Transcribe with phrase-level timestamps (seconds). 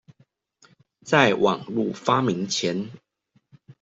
[1.05, 2.89] 在網路發明前